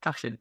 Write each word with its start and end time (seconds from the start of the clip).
Tachchen. 0.00 0.38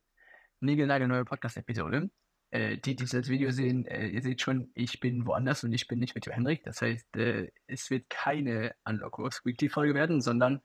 neue 0.60 1.26
Podcast-Episode. 1.26 2.10
Äh, 2.50 2.78
die, 2.78 2.96
die 2.96 3.06
das 3.06 3.28
Video 3.28 3.52
sehen, 3.52 3.86
äh, 3.88 4.08
ihr 4.08 4.22
seht 4.22 4.42
schon, 4.42 4.72
ich 4.74 5.00
bin 5.00 5.26
woanders 5.26 5.64
und 5.64 5.74
ich 5.74 5.88
bin 5.88 6.00
nicht 6.00 6.16
mit 6.16 6.26
Henrik. 6.28 6.64
Das 6.64 6.82
heißt, 6.82 7.18
äh, 7.18 7.52
es 7.68 7.90
wird 7.90 8.10
keine 8.10 8.74
Unlock 8.86 9.20
Works 9.20 9.46
Weekly 9.46 9.70
Folge 9.70 9.94
werden, 9.94 10.22
sondern 10.22 10.62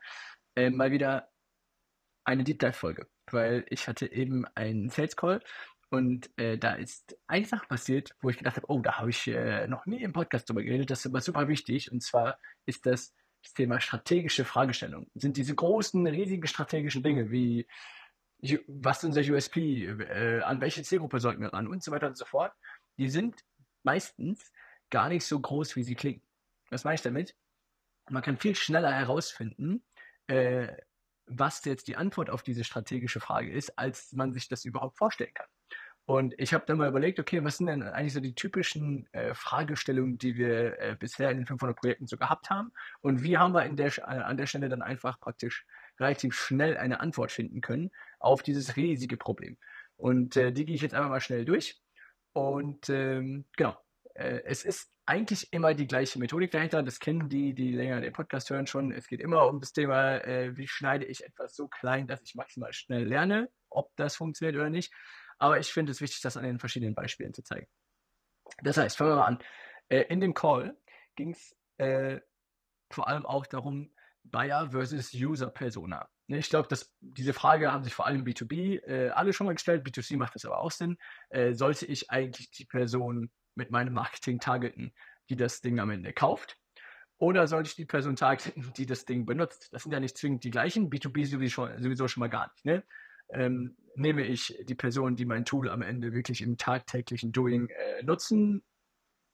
äh, 0.54 0.70
mal 0.70 0.92
wieder 0.92 1.28
eine 2.24 2.44
Deep 2.44 2.60
Dive 2.60 2.72
Folge. 2.72 3.08
Weil 3.30 3.66
ich 3.68 3.88
hatte 3.88 4.10
eben 4.12 4.46
einen 4.54 4.90
Sales 4.90 5.16
Call 5.16 5.42
und 5.90 6.30
äh, 6.38 6.56
da 6.56 6.74
ist 6.74 7.18
eine 7.26 7.46
Sache 7.46 7.66
passiert, 7.66 8.14
wo 8.20 8.30
ich 8.30 8.38
gedacht 8.38 8.56
habe, 8.56 8.70
oh, 8.70 8.80
da 8.80 8.98
habe 8.98 9.10
ich 9.10 9.26
äh, 9.26 9.66
noch 9.66 9.84
nie 9.86 10.02
im 10.02 10.12
Podcast 10.12 10.48
drüber 10.48 10.62
geredet. 10.62 10.90
Das 10.90 11.00
ist 11.00 11.06
aber 11.06 11.20
super 11.20 11.48
wichtig. 11.48 11.90
Und 11.90 12.02
zwar 12.02 12.38
ist 12.64 12.86
das 12.86 13.14
das 13.42 13.54
Thema 13.54 13.80
strategische 13.80 14.44
Fragestellungen. 14.44 15.10
Sind 15.14 15.36
diese 15.36 15.54
großen, 15.54 16.06
riesigen 16.06 16.46
strategischen 16.46 17.02
Dinge 17.02 17.30
wie 17.30 17.66
was 18.66 18.98
ist 18.98 19.04
unser 19.04 19.20
USP, 19.20 19.86
äh, 19.86 20.40
an 20.42 20.60
welche 20.60 20.82
Zielgruppe 20.82 21.20
sollten 21.20 21.42
wir 21.42 21.52
ran 21.52 21.68
und 21.68 21.82
so 21.82 21.92
weiter 21.92 22.08
und 22.08 22.16
so 22.16 22.24
fort, 22.24 22.52
die 22.98 23.08
sind 23.08 23.44
meistens 23.84 24.52
gar 24.90 25.08
nicht 25.08 25.24
so 25.24 25.38
groß, 25.38 25.76
wie 25.76 25.84
sie 25.84 25.94
klingen. 25.94 26.22
Was 26.70 26.84
meine 26.84 26.96
ich 26.96 27.02
damit? 27.02 27.36
Man 28.10 28.22
kann 28.22 28.36
viel 28.36 28.54
schneller 28.56 28.92
herausfinden, 28.92 29.84
äh, 30.26 30.68
was 31.26 31.64
jetzt 31.64 31.86
die 31.88 31.96
Antwort 31.96 32.30
auf 32.30 32.42
diese 32.42 32.64
strategische 32.64 33.20
Frage 33.20 33.52
ist, 33.52 33.78
als 33.78 34.12
man 34.12 34.32
sich 34.32 34.48
das 34.48 34.64
überhaupt 34.64 34.98
vorstellen 34.98 35.32
kann. 35.34 35.46
Und 36.04 36.34
ich 36.36 36.52
habe 36.52 36.64
dann 36.66 36.78
mal 36.78 36.88
überlegt, 36.88 37.20
okay, 37.20 37.44
was 37.44 37.58
sind 37.58 37.68
denn 37.68 37.82
eigentlich 37.84 38.12
so 38.12 38.20
die 38.20 38.34
typischen 38.34 39.06
äh, 39.12 39.34
Fragestellungen, 39.34 40.18
die 40.18 40.36
wir 40.36 40.78
äh, 40.80 40.96
bisher 40.98 41.30
in 41.30 41.36
den 41.36 41.46
500 41.46 41.76
Projekten 41.76 42.06
so 42.08 42.16
gehabt 42.16 42.50
haben? 42.50 42.72
Und 43.02 43.22
wie 43.22 43.38
haben 43.38 43.54
wir 43.54 43.68
der, 43.68 43.96
äh, 43.98 44.00
an 44.00 44.36
der 44.36 44.46
Stelle 44.46 44.68
dann 44.68 44.82
einfach 44.82 45.20
praktisch 45.20 45.64
relativ 46.00 46.34
schnell 46.34 46.76
eine 46.76 46.98
Antwort 46.98 47.30
finden 47.30 47.60
können 47.60 47.92
auf 48.22 48.42
dieses 48.42 48.76
riesige 48.76 49.16
Problem? 49.16 49.58
Und 49.96 50.36
äh, 50.36 50.52
die 50.52 50.64
gehe 50.64 50.74
ich 50.74 50.82
jetzt 50.82 50.94
einfach 50.94 51.10
mal 51.10 51.20
schnell 51.20 51.44
durch. 51.44 51.80
Und 52.32 52.88
ähm, 52.88 53.44
genau, 53.56 53.76
äh, 54.14 54.42
es 54.44 54.64
ist 54.64 54.90
eigentlich 55.04 55.52
immer 55.52 55.74
die 55.74 55.86
gleiche 55.86 56.18
Methodik 56.18 56.50
dahinter. 56.50 56.82
Das 56.82 56.98
kennen 56.98 57.28
die, 57.28 57.54
die 57.54 57.72
länger 57.72 58.00
den 58.00 58.12
Podcast 58.12 58.50
hören 58.50 58.66
schon. 58.66 58.92
Es 58.92 59.06
geht 59.06 59.20
immer 59.20 59.46
um 59.48 59.60
das 59.60 59.72
Thema, 59.72 60.18
äh, 60.24 60.56
wie 60.56 60.68
schneide 60.68 61.04
ich 61.04 61.24
etwas 61.24 61.54
so 61.54 61.68
klein, 61.68 62.06
dass 62.06 62.22
ich 62.22 62.34
maximal 62.34 62.72
schnell 62.72 63.04
lerne, 63.04 63.50
ob 63.68 63.90
das 63.96 64.16
funktioniert 64.16 64.56
oder 64.56 64.70
nicht. 64.70 64.92
Aber 65.38 65.58
ich 65.58 65.72
finde 65.72 65.92
es 65.92 66.00
wichtig, 66.00 66.20
das 66.20 66.36
an 66.36 66.44
den 66.44 66.58
verschiedenen 66.58 66.94
Beispielen 66.94 67.34
zu 67.34 67.42
zeigen. 67.42 67.66
Das 68.62 68.76
heißt, 68.76 68.96
fangen 68.96 69.10
wir 69.10 69.16
mal 69.16 69.26
an. 69.26 69.38
Äh, 69.88 70.02
in 70.08 70.20
dem 70.20 70.34
Call 70.34 70.76
ging 71.16 71.32
es 71.32 71.56
äh, 71.78 72.20
vor 72.90 73.08
allem 73.08 73.26
auch 73.26 73.46
darum, 73.46 73.94
Buyer 74.24 74.70
versus 74.70 75.12
User 75.12 75.50
Persona. 75.50 76.08
Ne, 76.32 76.38
ich 76.38 76.48
glaube, 76.48 76.68
diese 77.00 77.32
Frage 77.32 77.72
haben 77.72 77.84
sich 77.84 77.94
vor 77.94 78.06
allem 78.06 78.24
B2B 78.24 78.82
äh, 78.84 79.10
alle 79.10 79.32
schon 79.32 79.46
mal 79.46 79.54
gestellt. 79.54 79.86
B2C 79.86 80.16
macht 80.16 80.34
das 80.34 80.44
aber 80.44 80.58
auch 80.58 80.70
Sinn. 80.70 80.98
Äh, 81.30 81.54
sollte 81.54 81.86
ich 81.86 82.10
eigentlich 82.10 82.50
die 82.50 82.64
Person 82.64 83.30
mit 83.54 83.70
meinem 83.70 83.92
Marketing 83.92 84.40
targeten, 84.40 84.92
die 85.28 85.36
das 85.36 85.60
Ding 85.60 85.78
am 85.78 85.90
Ende 85.90 86.12
kauft? 86.12 86.58
Oder 87.18 87.46
sollte 87.46 87.68
ich 87.68 87.76
die 87.76 87.84
Person 87.84 88.16
targeten, 88.16 88.72
die 88.76 88.86
das 88.86 89.04
Ding 89.04 89.26
benutzt? 89.26 89.68
Das 89.72 89.84
sind 89.84 89.92
ja 89.92 90.00
nicht 90.00 90.18
zwingend 90.18 90.42
die 90.44 90.50
gleichen. 90.50 90.90
B2B 90.90 91.26
sowieso, 91.26 91.68
sowieso 91.78 92.08
schon 92.08 92.20
mal 92.20 92.28
gar 92.28 92.50
nicht. 92.52 92.64
Ne? 92.64 92.82
ähm, 93.32 93.76
nehme 93.94 94.24
ich 94.24 94.58
die 94.64 94.74
Person, 94.74 95.16
die 95.16 95.24
mein 95.24 95.44
Tool 95.44 95.68
am 95.68 95.82
Ende 95.82 96.12
wirklich 96.12 96.42
im 96.42 96.56
tagtäglichen 96.56 97.32
Doing 97.32 97.68
äh, 97.68 98.02
nutzen 98.02 98.62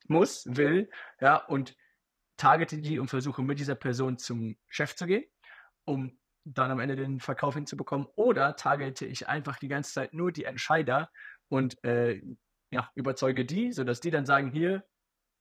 muss, 0.07 0.45
will, 0.49 0.91
ja, 1.21 1.37
und 1.37 1.77
targete 2.37 2.79
die 2.79 2.99
und 2.99 3.09
versuche 3.09 3.43
mit 3.43 3.59
dieser 3.59 3.75
Person 3.75 4.19
zum 4.19 4.57
Chef 4.69 4.95
zu 4.95 5.07
gehen, 5.07 5.25
um 5.85 6.19
dann 6.55 6.71
am 6.71 6.81
Ende 6.81 6.97
den 6.97 7.21
Verkauf 7.21 7.55
hinzubekommen. 7.55 8.07
Oder 8.17 8.57
targete 8.57 9.07
ich 9.07 9.29
einfach 9.29 9.59
die 9.59 9.69
ganze 9.69 9.93
Zeit 9.93 10.15
nur 10.15 10.33
die 10.33 10.45
Entscheider 10.45 11.11
und 11.49 11.83
äh, 11.85 12.21
ja, 12.71 12.91
überzeuge 12.95 13.45
die, 13.45 13.73
sodass 13.73 14.01
die 14.01 14.11
dann 14.11 14.27
sagen, 14.27 14.51
hier, 14.51 14.85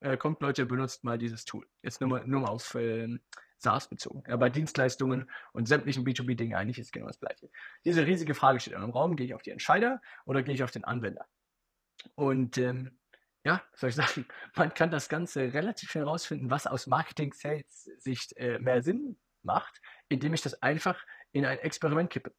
äh, 0.00 0.16
kommt 0.16 0.40
Leute, 0.40 0.66
benutzt 0.66 1.04
mal 1.04 1.18
dieses 1.18 1.44
Tool. 1.44 1.66
Jetzt 1.82 2.00
nur 2.00 2.10
mal, 2.10 2.26
nur 2.26 2.40
mal 2.40 2.48
auf 2.48 2.74
äh, 2.74 3.18
SaaS 3.58 3.88
bezogen. 3.88 4.22
Ja, 4.28 4.36
bei 4.36 4.50
Dienstleistungen 4.50 5.30
und 5.52 5.66
sämtlichen 5.66 6.04
B2B-Dingen 6.04 6.54
eigentlich 6.54 6.78
ist 6.78 6.92
genau 6.92 7.06
das 7.06 7.18
Gleiche. 7.18 7.50
Diese 7.84 8.06
riesige 8.06 8.34
Frage 8.34 8.60
steht 8.60 8.74
im 8.74 8.90
Raum, 8.90 9.16
gehe 9.16 9.26
ich 9.26 9.34
auf 9.34 9.42
die 9.42 9.50
Entscheider 9.50 10.00
oder 10.24 10.42
gehe 10.42 10.54
ich 10.54 10.62
auf 10.62 10.70
den 10.70 10.84
Anwender? 10.84 11.26
Und 12.14 12.58
ähm, 12.58 12.98
ja, 13.44 13.62
soll 13.74 13.90
ich 13.90 13.96
sagen, 13.96 14.26
man 14.56 14.72
kann 14.74 14.90
das 14.90 15.08
Ganze 15.08 15.52
relativ 15.52 15.90
schnell 15.90 16.04
herausfinden, 16.04 16.50
was 16.50 16.66
aus 16.66 16.86
Marketing-Sales-Sicht 16.86 18.36
äh, 18.36 18.58
mehr 18.60 18.82
Sinn 18.82 19.18
macht, 19.42 19.80
indem 20.08 20.34
ich 20.34 20.42
das 20.42 20.62
einfach 20.62 21.04
in 21.32 21.44
ein 21.44 21.58
Experiment 21.58 22.10
kippe. 22.10 22.32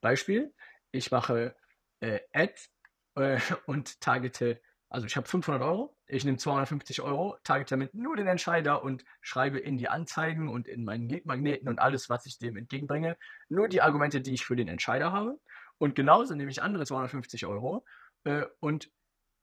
Beispiel, 0.00 0.54
ich 0.90 1.10
mache 1.10 1.56
äh, 2.00 2.20
Ads 2.32 2.70
äh, 3.16 3.40
und 3.66 4.00
targete 4.00 4.60
also 4.88 5.06
ich 5.06 5.16
habe 5.16 5.26
500 5.26 5.62
Euro, 5.62 5.96
ich 6.06 6.24
nehme 6.24 6.38
250 6.38 7.02
Euro, 7.02 7.36
target 7.42 7.70
damit 7.72 7.94
nur 7.94 8.16
den 8.16 8.28
Entscheider 8.28 8.84
und 8.84 9.04
schreibe 9.20 9.58
in 9.58 9.78
die 9.78 9.88
Anzeigen 9.88 10.48
und 10.48 10.68
in 10.68 10.84
meinen 10.84 11.08
Leadmagneten 11.08 11.68
und 11.68 11.80
alles, 11.80 12.08
was 12.08 12.26
ich 12.26 12.38
dem 12.38 12.56
entgegenbringe, 12.56 13.16
nur 13.48 13.68
die 13.68 13.82
Argumente, 13.82 14.20
die 14.20 14.34
ich 14.34 14.44
für 14.44 14.56
den 14.56 14.68
Entscheider 14.68 15.12
habe. 15.12 15.40
Und 15.78 15.94
genauso 15.96 16.34
nehme 16.34 16.50
ich 16.50 16.62
andere 16.62 16.86
250 16.86 17.46
Euro 17.46 17.84
äh, 18.24 18.46
und 18.60 18.90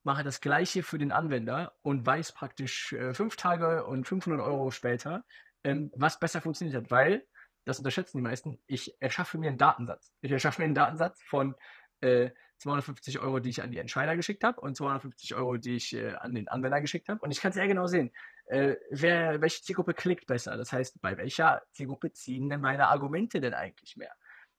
mache 0.04 0.24
das 0.24 0.42
gleiche 0.42 0.82
für 0.82 0.98
den 0.98 1.12
Anwender 1.12 1.74
und 1.82 2.06
weiß 2.06 2.32
praktisch 2.32 2.94
äh, 2.94 3.14
fünf 3.14 3.36
Tage 3.36 3.86
und 3.86 4.08
500 4.08 4.42
Euro 4.42 4.72
später, 4.72 5.26
ähm, 5.64 5.92
was 5.96 6.20
besser 6.20 6.42
funktioniert 6.42 6.76
hat, 6.76 6.92
weil, 6.92 7.26
das 7.66 7.80
unterschätzen 7.80 8.18
die 8.18 8.24
meisten, 8.24 8.60
ich 8.68 8.96
erschaffe 9.00 9.38
mir 9.38 9.50
einen 9.50 9.58
Datensatz. 9.58 10.14
Ich 10.22 10.32
erschaffe 10.32 10.62
mir 10.62 10.66
einen 10.66 10.76
Datensatz 10.76 11.22
von 11.24 11.56
äh, 12.02 12.32
250 12.60 13.20
Euro, 13.20 13.40
die 13.40 13.50
ich 13.50 13.62
an 13.62 13.72
die 13.72 13.78
Entscheider 13.78 14.16
geschickt 14.16 14.44
habe 14.44 14.62
und 14.62 14.76
250 14.76 15.36
Euro, 15.36 15.58
die 15.58 15.76
ich 15.76 15.94
äh, 15.94 16.14
an 16.14 16.34
den 16.34 16.48
Anwender 16.48 16.82
geschickt 16.82 17.10
habe. 17.10 17.20
Und 17.22 17.32
ich 17.32 17.42
kann 17.42 17.52
sehr 17.52 17.68
genau 17.68 17.88
sehen, 17.88 18.12
äh, 18.46 18.76
wer, 18.90 19.42
welche 19.42 19.62
Zielgruppe 19.62 19.94
klickt 19.94 20.28
besser. 20.28 20.58
Das 20.58 20.72
heißt, 20.72 21.02
bei 21.02 21.18
welcher 21.18 21.62
Zielgruppe 21.72 22.12
ziehen 22.14 22.50
denn 22.50 22.62
meine 22.62 22.88
Argumente 22.88 23.42
denn 23.42 23.54
eigentlich 23.54 23.98
mehr? 23.98 24.14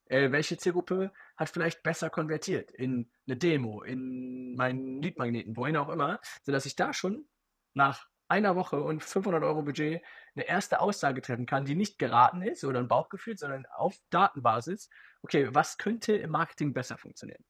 Äh, 0.07 0.33
welche 0.33 0.59
Zielgruppe 0.59 1.13
hat 1.37 1.49
vielleicht 1.49 1.83
besser 1.83 2.11
konvertiert 2.11 2.71
in 2.71 3.11
eine 3.27 3.37
Demo, 3.37 3.83
in 3.83 4.55
meinen 4.55 5.01
Leadmagneten, 5.01 5.57
wohin 5.57 5.77
auch 5.77 5.89
immer, 5.89 6.21
sodass 6.43 6.67
ich 6.67 6.77
da 6.77 6.93
schon 6.93 7.27
nach 7.73 8.07
einer 8.29 8.57
Woche 8.57 8.83
und 8.83 9.03
500 9.03 9.43
Euro 9.43 9.63
Budget 9.63 10.03
eine 10.35 10.47
erste 10.47 10.81
Aussage 10.81 11.21
treffen 11.21 11.47
kann, 11.47 11.65
die 11.65 11.75
nicht 11.75 11.99
geraten 11.99 12.43
ist 12.43 12.65
oder 12.65 12.81
ein 12.81 12.89
Bauchgefühl, 12.89 13.37
sondern 13.37 13.67
auf 13.67 13.97
Datenbasis. 14.11 14.89
Okay, 15.23 15.49
was 15.53 15.79
könnte 15.79 16.15
im 16.15 16.31
Marketing 16.31 16.73
besser 16.73 16.99
funktionieren? 16.99 17.45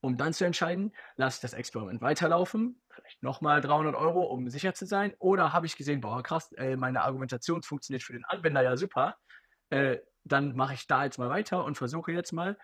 um 0.00 0.16
dann 0.16 0.32
zu 0.32 0.44
entscheiden, 0.44 0.92
lasse 1.16 1.36
ich 1.36 1.40
das 1.40 1.54
Experiment 1.54 2.00
weiterlaufen, 2.00 2.80
vielleicht 2.88 3.22
nochmal 3.22 3.60
300 3.60 3.94
Euro, 3.94 4.22
um 4.22 4.48
sicher 4.48 4.74
zu 4.74 4.86
sein, 4.86 5.14
oder 5.18 5.52
habe 5.52 5.66
ich 5.66 5.76
gesehen, 5.76 6.00
boah, 6.00 6.22
krass, 6.22 6.52
äh, 6.52 6.76
meine 6.76 7.02
Argumentation 7.02 7.62
funktioniert 7.62 8.02
für 8.02 8.12
den 8.12 8.24
Anwender 8.24 8.62
ja 8.62 8.76
super, 8.76 9.16
äh, 9.70 9.98
dann 10.24 10.54
mache 10.54 10.74
ich 10.74 10.86
da 10.86 11.04
jetzt 11.04 11.18
mal 11.18 11.30
weiter 11.30 11.64
und 11.64 11.76
versuche 11.76 12.12
jetzt 12.12 12.32
mal, 12.32 12.56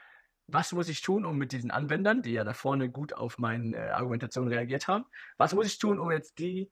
was 0.47 0.73
muss 0.73 0.89
ich 0.89 1.01
tun, 1.01 1.25
um 1.25 1.39
mit 1.39 1.53
diesen 1.53 1.71
Anwendern, 1.71 2.23
die 2.23 2.33
ja 2.33 2.45
da 2.45 2.53
vorne 2.53 2.91
gut 2.91 3.15
auf 3.15 3.39
meine 3.39 3.77
äh, 3.77 3.91
Argumentation 3.91 4.47
reagiert 4.49 4.89
haben, 4.89 5.07
was 5.39 5.55
muss 5.55 5.67
ich 5.67 5.79
tun, 5.79 5.99
um 5.99 6.11
jetzt 6.13 6.39
die 6.39 6.71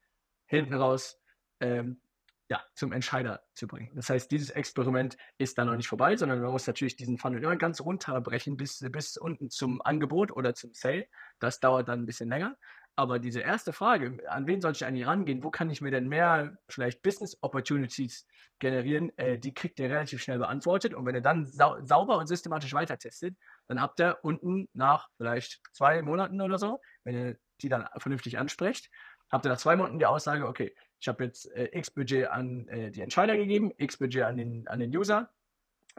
hinten 0.56 0.74
raus 0.74 1.18
ähm, 1.60 2.00
ja, 2.48 2.62
zum 2.74 2.92
Entscheider 2.92 3.42
zu 3.54 3.66
bringen. 3.66 3.90
Das 3.94 4.10
heißt, 4.10 4.30
dieses 4.30 4.50
Experiment 4.50 5.16
ist 5.38 5.56
da 5.56 5.64
noch 5.64 5.76
nicht 5.76 5.88
vorbei, 5.88 6.16
sondern 6.16 6.42
man 6.42 6.52
muss 6.52 6.66
natürlich 6.66 6.96
diesen 6.96 7.16
Funnel 7.16 7.42
immer 7.42 7.56
ganz 7.56 7.80
runterbrechen 7.80 8.58
bis, 8.58 8.84
bis 8.90 9.16
unten 9.16 9.48
zum 9.48 9.80
Angebot 9.80 10.30
oder 10.32 10.54
zum 10.54 10.74
Sale. 10.74 11.06
Das 11.38 11.60
dauert 11.60 11.88
dann 11.88 12.02
ein 12.02 12.06
bisschen 12.06 12.28
länger. 12.28 12.56
Aber 12.94 13.18
diese 13.18 13.40
erste 13.40 13.72
Frage, 13.72 14.18
an 14.28 14.46
wen 14.46 14.60
soll 14.60 14.72
ich 14.72 14.84
eigentlich 14.84 15.06
rangehen? 15.06 15.42
Wo 15.42 15.50
kann 15.50 15.70
ich 15.70 15.80
mir 15.80 15.90
denn 15.90 16.08
mehr 16.08 16.58
vielleicht 16.68 17.00
Business 17.00 17.38
Opportunities 17.40 18.26
generieren? 18.58 19.16
Äh, 19.16 19.38
die 19.38 19.54
kriegt 19.54 19.80
ihr 19.80 19.88
relativ 19.88 20.20
schnell 20.20 20.38
beantwortet. 20.38 20.92
Und 20.92 21.06
wenn 21.06 21.14
ihr 21.14 21.22
dann 21.22 21.46
sau 21.46 21.82
sauber 21.82 22.18
und 22.18 22.26
systematisch 22.26 22.74
weiter 22.74 22.98
testet, 22.98 23.34
dann 23.66 23.80
habt 23.80 23.98
ihr 23.98 24.18
unten 24.22 24.68
nach 24.74 25.08
vielleicht 25.16 25.62
zwei 25.72 26.02
Monaten 26.02 26.42
oder 26.42 26.58
so, 26.58 26.82
wenn 27.04 27.14
ihr 27.14 27.36
die 27.62 27.68
dann 27.68 27.88
vernünftig 27.96 28.38
ansprecht, 28.38 28.90
habt 29.30 29.46
ihr 29.46 29.48
nach 29.48 29.58
zwei 29.58 29.76
Monaten 29.76 29.98
die 29.98 30.06
Aussage, 30.06 30.46
okay, 30.46 30.74
ich 31.00 31.08
habe 31.08 31.24
jetzt 31.24 31.50
äh, 31.52 31.70
X 31.72 31.90
Budget 31.90 32.28
an 32.28 32.68
äh, 32.68 32.90
die 32.90 33.00
Entscheider 33.00 33.36
gegeben, 33.36 33.72
X 33.76 33.96
Budget 33.96 34.22
an 34.22 34.36
den, 34.36 34.68
an 34.68 34.78
den 34.78 34.94
User. 34.96 35.30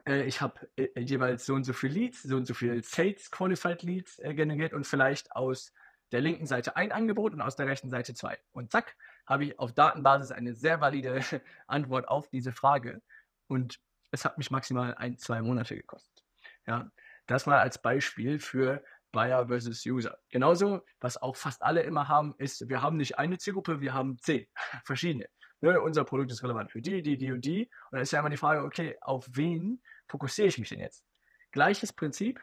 Äh, 0.05 0.23
ich 0.23 0.41
habe 0.41 0.69
äh, 0.75 0.99
jeweils 0.99 1.45
so 1.45 1.53
und 1.53 1.63
so 1.63 1.73
viel 1.73 1.91
Leads, 1.91 2.23
so 2.23 2.37
und 2.37 2.45
so 2.45 2.53
viel 2.53 2.83
Sales 2.83 3.31
Qualified 3.31 3.83
Leads 3.83 4.19
äh, 4.19 4.33
generiert 4.33 4.73
und 4.73 4.85
vielleicht 4.85 5.35
aus 5.35 5.73
der 6.11 6.21
linken 6.21 6.45
Seite 6.45 6.75
ein 6.75 6.91
Angebot 6.91 7.33
und 7.33 7.41
aus 7.41 7.55
der 7.55 7.67
rechten 7.67 7.89
Seite 7.89 8.13
zwei. 8.13 8.37
Und 8.51 8.71
zack, 8.71 8.95
habe 9.25 9.45
ich 9.45 9.59
auf 9.59 9.73
Datenbasis 9.73 10.31
eine 10.31 10.53
sehr 10.53 10.79
valide 10.79 11.21
Antwort 11.67 12.07
auf 12.07 12.29
diese 12.29 12.51
Frage. 12.51 13.01
Und 13.47 13.79
es 14.11 14.23
hat 14.25 14.37
mich 14.37 14.51
maximal 14.51 14.93
ein, 14.95 15.17
zwei 15.17 15.41
Monate 15.41 15.75
gekostet. 15.75 16.23
Ja, 16.67 16.91
das 17.25 17.45
mal 17.45 17.59
als 17.59 17.81
Beispiel 17.81 18.39
für 18.39 18.83
Buyer 19.13 19.47
versus 19.47 19.85
User. 19.85 20.17
Genauso, 20.29 20.81
was 20.99 21.15
auch 21.21 21.37
fast 21.37 21.61
alle 21.61 21.83
immer 21.83 22.09
haben, 22.09 22.35
ist, 22.37 22.67
wir 22.67 22.81
haben 22.81 22.97
nicht 22.97 23.17
eine 23.17 23.37
Zielgruppe, 23.37 23.79
wir 23.79 23.93
haben 23.93 24.17
zehn 24.19 24.45
verschiedene. 24.83 25.27
Ne, 25.61 25.79
unser 25.79 26.03
Produkt 26.03 26.29
ist 26.31 26.43
relevant 26.43 26.73
für 26.73 26.81
die, 26.81 27.01
die, 27.01 27.17
die 27.17 27.31
und 27.31 27.45
die. 27.45 27.61
Und 27.63 27.93
dann 27.93 28.01
ist 28.01 28.11
ja 28.11 28.19
immer 28.19 28.29
die 28.29 28.35
Frage, 28.35 28.63
okay, 28.63 28.97
auf 28.99 29.25
wen 29.31 29.81
fokussiere 30.09 30.49
ich 30.49 30.57
mich 30.57 30.67
denn 30.67 30.79
jetzt? 30.79 31.05
Gleiches 31.53 31.93
Prinzip, 31.93 32.41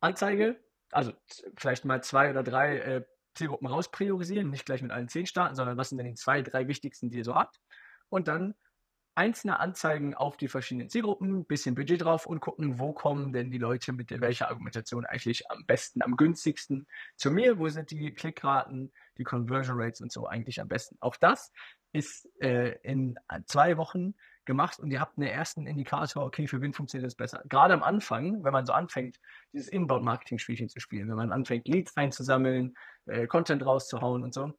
Anzeige, 0.00 0.58
also 0.90 1.12
vielleicht 1.56 1.84
mal 1.84 2.02
zwei 2.02 2.30
oder 2.30 2.42
drei 2.42 2.78
äh, 2.78 3.04
Zielgruppen 3.34 3.68
rauspriorisieren, 3.68 4.50
nicht 4.50 4.66
gleich 4.66 4.82
mit 4.82 4.90
allen 4.90 5.08
zehn 5.08 5.26
starten, 5.26 5.54
sondern 5.54 5.76
was 5.76 5.90
sind 5.90 5.98
denn 5.98 6.08
die 6.08 6.14
zwei, 6.14 6.42
drei 6.42 6.66
wichtigsten, 6.66 7.08
die 7.08 7.18
ihr 7.18 7.24
so 7.24 7.36
habt. 7.36 7.60
Und 8.08 8.26
dann 8.26 8.54
einzelne 9.14 9.60
Anzeigen 9.60 10.14
auf 10.14 10.36
die 10.36 10.48
verschiedenen 10.48 10.88
Zielgruppen, 10.88 11.40
ein 11.40 11.44
bisschen 11.44 11.74
Budget 11.74 12.02
drauf 12.02 12.26
und 12.26 12.40
gucken, 12.40 12.78
wo 12.78 12.92
kommen 12.92 13.32
denn 13.32 13.50
die 13.50 13.58
Leute 13.58 13.92
mit 13.92 14.10
welcher 14.20 14.48
Argumentation 14.48 15.04
eigentlich 15.04 15.50
am 15.50 15.66
besten, 15.66 16.02
am 16.02 16.16
günstigsten 16.16 16.86
zu 17.16 17.30
mir, 17.30 17.58
wo 17.58 17.68
sind 17.68 17.90
die 17.90 18.14
Klickraten, 18.14 18.92
die 19.18 19.24
Conversion 19.24 19.78
Rates 19.78 20.00
und 20.00 20.10
so 20.10 20.26
eigentlich 20.26 20.60
am 20.60 20.68
besten. 20.68 20.96
Auch 21.00 21.16
das 21.16 21.52
ist 21.92 22.28
äh, 22.40 22.78
in 22.82 23.18
zwei 23.46 23.76
Wochen 23.76 24.14
gemacht 24.44 24.80
und 24.80 24.90
ihr 24.90 25.00
habt 25.00 25.18
einen 25.18 25.28
ersten 25.28 25.66
Indikator, 25.66 26.24
okay, 26.24 26.48
für 26.48 26.60
wen 26.60 26.72
funktioniert 26.72 27.06
das 27.06 27.14
besser. 27.14 27.42
Gerade 27.48 27.74
am 27.74 27.82
Anfang, 27.82 28.42
wenn 28.42 28.52
man 28.52 28.66
so 28.66 28.72
anfängt, 28.72 29.20
dieses 29.52 29.68
Inbound-Marketing-Spielchen 29.68 30.68
zu 30.68 30.80
spielen, 30.80 31.08
wenn 31.08 31.16
man 31.16 31.32
anfängt, 31.32 31.68
Leads 31.68 31.96
einzusammeln, 31.96 32.74
äh, 33.06 33.26
Content 33.26 33.64
rauszuhauen 33.64 34.22
und 34.24 34.34
so, 34.34 34.52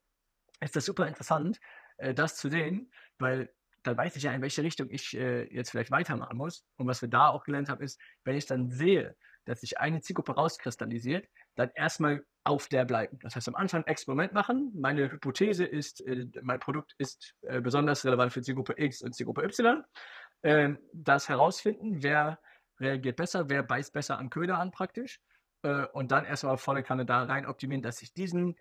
ist 0.61 0.75
das 0.75 0.85
super 0.85 1.07
interessant, 1.07 1.59
äh, 1.97 2.13
das 2.13 2.37
zu 2.37 2.49
sehen, 2.49 2.91
weil 3.17 3.49
dann 3.83 3.97
weiß 3.97 4.15
ich 4.15 4.23
ja, 4.23 4.33
in 4.33 4.41
welche 4.41 4.63
Richtung 4.63 4.89
ich 4.89 5.15
äh, 5.15 5.43
jetzt 5.53 5.71
vielleicht 5.71 5.91
weitermachen 5.91 6.37
muss. 6.37 6.65
Und 6.77 6.87
was 6.87 7.01
wir 7.01 7.09
da 7.09 7.27
auch 7.27 7.43
gelernt 7.43 7.69
haben, 7.69 7.83
ist, 7.83 7.99
wenn 8.23 8.35
ich 8.35 8.45
dann 8.45 8.69
sehe, 8.71 9.15
dass 9.45 9.61
sich 9.61 9.79
eine 9.79 10.01
Zielgruppe 10.01 10.33
rauskristallisiert, 10.33 11.27
dann 11.55 11.69
erstmal 11.75 12.25
auf 12.45 12.67
der 12.67 12.85
bleiben. 12.85 13.19
Das 13.21 13.35
heißt, 13.35 13.47
am 13.47 13.55
Anfang 13.55 13.83
Experiment 13.83 14.33
machen. 14.33 14.71
Meine 14.75 15.11
Hypothese 15.11 15.65
ist, 15.65 16.01
äh, 16.01 16.27
mein 16.41 16.59
Produkt 16.59 16.93
ist 16.97 17.35
äh, 17.41 17.61
besonders 17.61 18.05
relevant 18.05 18.33
für 18.33 18.41
Zielgruppe 18.41 18.75
X 18.77 19.01
und 19.01 19.13
Zielgruppe 19.13 19.43
Y. 19.43 19.83
Ähm, 20.43 20.77
das 20.93 21.29
herausfinden, 21.29 22.03
wer 22.03 22.39
reagiert 22.79 23.17
besser, 23.17 23.49
wer 23.49 23.63
beißt 23.63 23.93
besser 23.93 24.19
am 24.19 24.29
Köder 24.29 24.57
an 24.59 24.71
praktisch. 24.71 25.21
Äh, 25.63 25.85
und 25.93 26.11
dann 26.11 26.25
erstmal 26.25 26.57
volle 26.57 26.83
Kanne 26.83 27.05
da 27.05 27.23
rein 27.23 27.45
optimieren, 27.45 27.81
dass 27.81 28.01
ich 28.01 28.13
diesen 28.13 28.55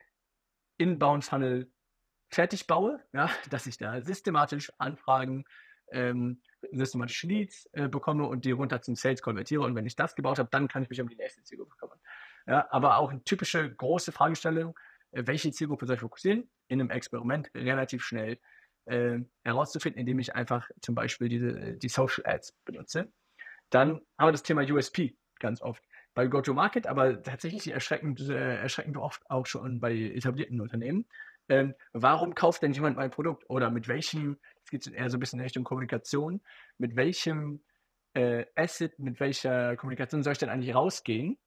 Inbound-Funnel 0.78 1.70
fertig 2.32 2.66
baue, 2.66 3.00
ja, 3.12 3.30
dass 3.50 3.66
ich 3.66 3.76
da 3.76 4.00
systematisch 4.00 4.72
Anfragen, 4.78 5.44
ähm, 5.92 6.40
systematisch 6.72 7.22
Leads 7.24 7.68
äh, 7.72 7.88
bekomme 7.88 8.26
und 8.26 8.44
die 8.44 8.52
runter 8.52 8.80
zum 8.80 8.96
Sales 8.96 9.20
konvertiere. 9.20 9.62
Und 9.62 9.74
wenn 9.74 9.86
ich 9.86 9.96
das 9.96 10.14
gebaut 10.14 10.38
habe, 10.38 10.48
dann 10.50 10.68
kann 10.68 10.82
ich 10.82 10.88
mich 10.88 11.00
um 11.00 11.08
die 11.08 11.16
nächste 11.16 11.42
Zielgruppe 11.42 11.76
kümmern. 11.76 11.98
Ja, 12.46 12.66
aber 12.70 12.96
auch 12.96 13.10
eine 13.10 13.22
typische 13.22 13.72
große 13.72 14.12
Fragestellung, 14.12 14.78
äh, 15.12 15.22
welche 15.26 15.52
Zielgruppe 15.52 15.86
soll 15.86 15.96
ich 15.96 16.00
fokussieren? 16.00 16.50
In 16.68 16.80
einem 16.80 16.90
Experiment 16.90 17.50
relativ 17.54 18.02
schnell 18.02 18.38
äh, 18.86 19.18
herauszufinden, 19.44 20.00
indem 20.00 20.18
ich 20.18 20.34
einfach 20.34 20.68
zum 20.80 20.94
Beispiel 20.94 21.28
diese, 21.28 21.74
die 21.74 21.88
Social 21.88 22.24
Ads 22.26 22.56
benutze. 22.64 23.12
Dann 23.70 24.00
haben 24.18 24.28
wir 24.28 24.32
das 24.32 24.42
Thema 24.42 24.62
USP 24.62 25.16
ganz 25.38 25.60
oft 25.60 25.82
bei 26.14 26.26
Go-to-Market, 26.26 26.86
aber 26.86 27.22
tatsächlich 27.22 27.68
erschreckend, 27.68 28.20
äh, 28.28 28.56
erschreckend 28.56 28.96
oft 28.96 29.28
auch 29.30 29.46
schon 29.46 29.80
bei 29.80 29.94
etablierten 29.94 30.60
Unternehmen. 30.60 31.06
Ähm, 31.52 31.74
warum 31.92 32.34
kauft 32.34 32.62
denn 32.62 32.72
jemand 32.72 32.96
mein 32.96 33.10
Produkt? 33.10 33.44
Oder 33.50 33.70
mit 33.70 33.86
welchem, 33.86 34.38
es 34.64 34.70
geht 34.70 34.86
eher 34.86 35.10
so 35.10 35.18
ein 35.18 35.20
bisschen 35.20 35.38
in 35.38 35.44
Richtung 35.44 35.64
Kommunikation, 35.64 36.40
mit 36.78 36.96
welchem 36.96 37.62
äh, 38.14 38.46
Asset, 38.56 38.98
mit 38.98 39.20
welcher 39.20 39.76
Kommunikation 39.76 40.22
soll 40.22 40.32
ich 40.32 40.38
denn 40.38 40.48
eigentlich 40.48 40.74
rausgehen? 40.74 41.38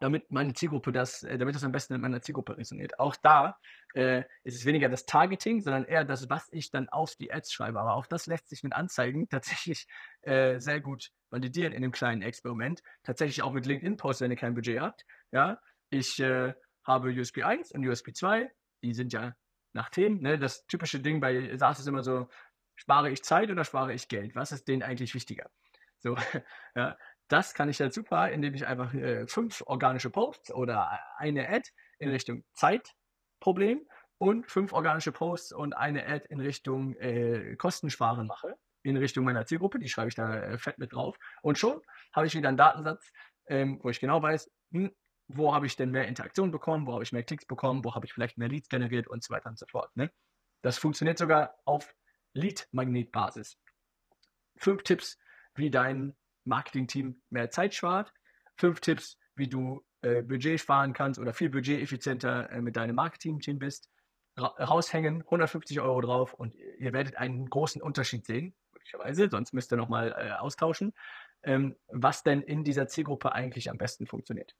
damit 0.00 0.30
meine 0.30 0.52
Zielgruppe 0.52 0.92
das, 0.92 1.22
äh, 1.22 1.38
damit 1.38 1.54
das 1.54 1.64
am 1.64 1.72
besten 1.72 1.94
in 1.94 2.00
meiner 2.00 2.20
Zielgruppe 2.20 2.58
resoniert. 2.58 2.98
Auch 2.98 3.16
da 3.16 3.58
äh, 3.94 4.24
ist 4.42 4.54
es 4.56 4.66
weniger 4.66 4.88
das 4.90 5.06
Targeting, 5.06 5.62
sondern 5.62 5.84
eher 5.84 6.04
das, 6.04 6.28
was 6.28 6.48
ich 6.52 6.70
dann 6.70 6.88
auf 6.90 7.16
die 7.16 7.32
Ads 7.32 7.52
schreibe. 7.52 7.80
Aber 7.80 7.94
auch 7.94 8.06
das 8.06 8.26
lässt 8.26 8.48
sich 8.48 8.62
mit 8.62 8.74
Anzeigen 8.74 9.28
tatsächlich 9.30 9.86
äh, 10.22 10.58
sehr 10.58 10.80
gut 10.80 11.10
validieren 11.30 11.72
in 11.72 11.82
einem 11.82 11.92
kleinen 11.92 12.20
Experiment. 12.20 12.82
Tatsächlich 13.02 13.42
auch 13.42 13.52
mit 13.52 13.66
LinkedIn-Posts, 13.66 14.20
wenn 14.22 14.30
ihr 14.30 14.36
kein 14.36 14.54
Budget 14.54 14.80
habt. 14.80 15.06
Ja, 15.32 15.58
ich 15.88 16.20
äh, 16.20 16.52
habe 16.84 17.10
USB 17.10 17.42
1 17.42 17.72
und 17.72 17.86
USB 17.86 18.14
2. 18.14 18.50
Die 18.84 18.94
sind 18.94 19.12
ja 19.12 19.34
nach 19.72 19.88
Themen. 19.88 20.20
Ne? 20.20 20.38
Das 20.38 20.66
typische 20.66 21.00
Ding 21.00 21.20
bei 21.20 21.56
SaaS 21.56 21.80
ist 21.80 21.88
immer 21.88 22.02
so, 22.02 22.28
spare 22.76 23.10
ich 23.10 23.24
Zeit 23.24 23.50
oder 23.50 23.64
spare 23.64 23.94
ich 23.94 24.08
Geld? 24.08 24.34
Was 24.34 24.52
ist 24.52 24.68
denen 24.68 24.82
eigentlich 24.82 25.14
wichtiger? 25.14 25.50
So, 25.98 26.16
ja, 26.74 26.96
das 27.28 27.54
kann 27.54 27.68
ich 27.68 27.78
dann 27.78 27.90
super, 27.90 28.30
indem 28.30 28.54
ich 28.54 28.66
einfach 28.66 28.92
äh, 28.92 29.26
fünf 29.26 29.62
organische 29.66 30.10
Posts 30.10 30.52
oder 30.52 31.00
eine 31.16 31.48
Ad 31.48 31.70
in 31.98 32.10
Richtung 32.10 32.44
Zeitproblem 32.52 33.88
und 34.18 34.50
fünf 34.50 34.72
organische 34.72 35.12
Posts 35.12 35.52
und 35.52 35.72
eine 35.74 36.06
Ad 36.06 36.26
in 36.28 36.40
Richtung 36.40 36.94
äh, 36.96 37.56
Kostensparen 37.56 38.26
mache, 38.26 38.56
in 38.82 38.96
Richtung 38.96 39.24
meiner 39.24 39.46
Zielgruppe. 39.46 39.78
Die 39.78 39.88
schreibe 39.88 40.08
ich 40.08 40.14
da 40.14 40.36
äh, 40.36 40.58
fett 40.58 40.78
mit 40.78 40.92
drauf. 40.92 41.16
Und 41.42 41.58
schon 41.58 41.80
habe 42.12 42.26
ich 42.26 42.34
wieder 42.34 42.48
einen 42.48 42.58
Datensatz, 42.58 43.10
ähm, 43.46 43.80
wo 43.82 43.88
ich 43.88 44.00
genau 44.00 44.22
weiß, 44.22 44.50
hm, 44.72 44.94
wo 45.28 45.54
habe 45.54 45.66
ich 45.66 45.76
denn 45.76 45.90
mehr 45.90 46.06
Interaktion 46.06 46.50
bekommen, 46.50 46.86
wo 46.86 46.92
habe 46.92 47.02
ich 47.02 47.12
mehr 47.12 47.22
Klicks 47.22 47.46
bekommen, 47.46 47.84
wo 47.84 47.94
habe 47.94 48.06
ich 48.06 48.12
vielleicht 48.12 48.38
mehr 48.38 48.48
Leads 48.48 48.68
generiert 48.68 49.08
und 49.08 49.22
so 49.22 49.32
weiter 49.32 49.48
und 49.48 49.58
so 49.58 49.66
fort. 49.66 49.94
Ne? 49.96 50.10
Das 50.62 50.78
funktioniert 50.78 51.18
sogar 51.18 51.54
auf 51.64 51.94
Lead-Magnet-Basis. 52.34 53.58
Fünf 54.56 54.82
Tipps, 54.82 55.18
wie 55.54 55.70
dein 55.70 56.14
Marketing-Team 56.44 57.22
mehr 57.30 57.50
Zeit 57.50 57.74
spart. 57.74 58.12
Fünf 58.56 58.80
Tipps, 58.80 59.18
wie 59.34 59.48
du 59.48 59.84
äh, 60.02 60.22
Budget 60.22 60.60
sparen 60.60 60.92
kannst 60.92 61.18
oder 61.18 61.32
viel 61.32 61.50
Budget 61.50 61.80
effizienter 61.80 62.50
äh, 62.50 62.60
mit 62.60 62.76
deinem 62.76 62.96
Marketing-Team 62.96 63.58
bist. 63.58 63.88
Ra 64.36 64.48
raushängen, 64.58 65.22
150 65.22 65.80
Euro 65.80 66.00
drauf 66.00 66.34
und 66.34 66.54
ihr 66.54 66.92
werdet 66.92 67.16
einen 67.16 67.48
großen 67.48 67.80
Unterschied 67.80 68.26
sehen, 68.26 68.52
möglicherweise, 68.72 69.28
sonst 69.30 69.52
müsst 69.52 69.72
ihr 69.72 69.76
nochmal 69.76 70.12
äh, 70.18 70.32
austauschen, 70.32 70.92
ähm, 71.44 71.76
was 71.86 72.24
denn 72.24 72.42
in 72.42 72.64
dieser 72.64 72.88
Zielgruppe 72.88 73.32
eigentlich 73.32 73.70
am 73.70 73.78
besten 73.78 74.06
funktioniert. 74.06 74.56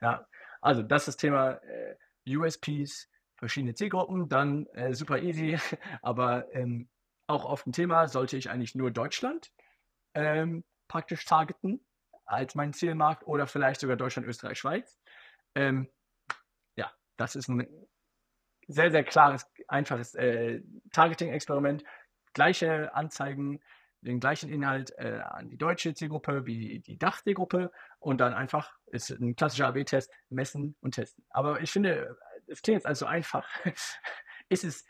Ja, 0.00 0.26
also 0.60 0.82
das 0.82 1.08
ist 1.08 1.16
Thema 1.16 1.60
äh, 1.62 1.96
USPs, 2.26 3.08
verschiedene 3.36 3.74
Zielgruppen, 3.74 4.28
dann 4.28 4.66
äh, 4.68 4.94
super 4.94 5.18
easy, 5.18 5.58
aber 6.02 6.52
ähm, 6.54 6.88
auch 7.26 7.44
oft 7.44 7.66
ein 7.66 7.72
Thema, 7.72 8.08
sollte 8.08 8.36
ich 8.36 8.50
eigentlich 8.50 8.74
nur 8.74 8.90
Deutschland 8.90 9.52
ähm, 10.14 10.64
praktisch 10.88 11.24
targeten 11.24 11.84
als 12.26 12.54
mein 12.54 12.72
Zielmarkt 12.72 13.26
oder 13.26 13.46
vielleicht 13.46 13.80
sogar 13.80 13.96
Deutschland, 13.96 14.26
Österreich, 14.26 14.58
Schweiz. 14.58 14.98
Ähm, 15.54 15.90
ja, 16.76 16.90
das 17.16 17.36
ist 17.36 17.48
ein 17.48 17.66
sehr, 18.66 18.90
sehr 18.90 19.04
klares, 19.04 19.46
einfaches 19.68 20.14
äh, 20.14 20.62
Targeting-Experiment. 20.92 21.84
Gleiche 22.32 22.94
Anzeigen, 22.94 23.60
den 24.04 24.20
gleichen 24.20 24.50
Inhalt 24.50 24.92
äh, 24.98 25.20
an 25.20 25.48
die 25.48 25.56
deutsche 25.56 25.94
Zielgruppe 25.94 26.46
wie 26.46 26.80
die 26.80 26.98
Dach-Zielgruppe 26.98 27.70
und 27.98 28.20
dann 28.20 28.34
einfach 28.34 28.72
ist 28.86 29.10
ein 29.10 29.34
klassischer 29.36 29.68
AB-Test, 29.68 30.10
messen 30.28 30.76
und 30.80 30.94
testen. 30.94 31.24
Aber 31.30 31.60
ich 31.60 31.70
finde, 31.70 32.16
es 32.46 32.62
klingt 32.62 32.76
jetzt 32.76 32.86
also 32.86 33.06
einfach, 33.06 33.48
ist 34.48 34.64
es 34.64 34.84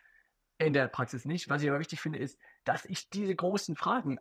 in 0.58 0.72
der 0.72 0.88
Praxis 0.88 1.24
nicht. 1.24 1.48
Was 1.48 1.62
ich 1.62 1.68
aber 1.68 1.80
wichtig 1.80 2.00
finde, 2.00 2.18
ist, 2.18 2.38
dass 2.64 2.84
ich 2.84 3.08
diese 3.10 3.34
großen 3.34 3.76
Fragen 3.76 4.18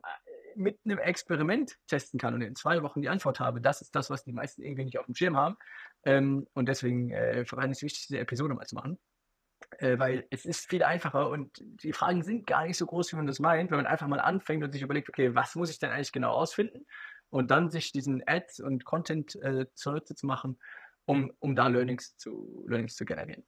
mit 0.56 0.80
einem 0.86 1.00
Experiment 1.00 1.78
testen 1.88 2.20
kann 2.20 2.34
und 2.34 2.42
in 2.42 2.56
zwei 2.56 2.82
Wochen 2.84 3.02
die 3.02 3.10
Antwort 3.10 3.40
habe, 3.40 3.62
das 3.62 3.82
ist 3.82 3.96
das, 3.96 4.10
was 4.10 4.24
die 4.24 4.34
meisten 4.34 4.62
irgendwie 4.62 4.86
nicht 4.86 5.00
auf 5.00 5.06
dem 5.06 5.16
Schirm 5.16 5.36
haben. 5.36 5.58
Ähm, 6.06 6.48
und 6.54 6.68
deswegen 6.68 7.12
äh, 7.12 7.46
fand 7.46 7.66
ich 7.66 7.78
es 7.78 7.82
wichtig, 7.82 8.08
diese 8.08 8.20
Episode 8.20 8.54
mal 8.54 8.66
zu 8.66 8.76
machen. 8.76 9.00
Äh, 9.80 10.00
weil 10.00 10.28
es 10.30 10.46
ist 10.46 10.70
viel 10.70 10.84
einfacher 10.84 11.30
und 11.30 11.62
die 11.62 11.94
Fragen 11.94 12.24
sind 12.24 12.48
gar 12.48 12.66
nicht 12.66 12.78
so 12.78 12.86
groß, 12.86 13.12
wie 13.12 13.16
man 13.18 13.28
das 13.28 13.40
meint, 13.40 13.72
wenn 13.72 13.78
man 13.78 13.88
einfach 13.88 14.08
mal 14.08 14.20
anfängt 14.20 14.64
und 14.64 14.72
sich 14.72 14.82
überlegt, 14.82 15.10
okay, 15.10 15.36
was 15.36 15.56
muss 15.56 15.70
ich 15.70 15.80
denn 15.80 15.92
eigentlich 15.92 16.12
genau 16.12 16.32
ausfinden? 16.32 16.86
Und 17.30 17.52
dann 17.52 17.72
sich 17.72 17.92
diesen 17.92 18.24
Ads 18.26 18.60
und 18.60 18.86
Content 18.86 19.36
äh, 19.42 19.66
zunutze 19.74 20.16
zu 20.16 20.26
machen, 20.26 20.60
um, 21.06 21.32
um 21.40 21.56
da 21.56 21.68
Learnings 21.68 22.16
zu, 22.18 22.66
Learnings 22.68 22.96
zu 22.96 23.06
generieren. 23.06 23.44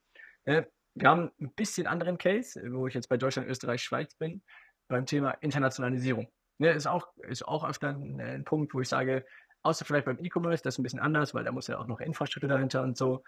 Äh, 0.46 0.64
wir 0.96 1.10
haben 1.10 1.32
ein 1.40 1.54
bisschen 1.54 1.88
anderen 1.88 2.18
Case, 2.18 2.62
wo 2.72 2.88
ich 2.88 2.94
jetzt 2.94 3.10
bei 3.10 3.18
Deutschland, 3.18 3.50
Österreich, 3.50 3.84
Schweiz 3.84 4.16
bin, 4.16 4.42
beim 4.88 5.06
Thema 5.06 5.32
Internationalisierung. 5.42 6.32
Ne, 6.58 6.72
ist, 6.72 6.88
auch, 6.88 7.10
ist 7.28 7.46
auch 7.46 7.68
öfter 7.68 7.90
ein, 7.90 8.22
ein 8.22 8.46
Punkt, 8.46 8.74
wo 8.74 8.80
ich 8.80 8.88
sage, 8.88 9.26
außer 9.62 9.84
vielleicht 9.84 10.06
beim 10.06 10.24
E-Commerce, 10.24 10.64
das 10.64 10.76
ist 10.76 10.80
ein 10.80 10.84
bisschen 10.84 11.00
anders, 11.00 11.34
weil 11.34 11.44
da 11.44 11.52
muss 11.52 11.68
ja 11.68 11.78
auch 11.78 11.88
noch 11.88 12.00
Infrastruktur 12.00 12.48
dahinter 12.48 12.82
und 12.82 12.98
so. 12.98 13.24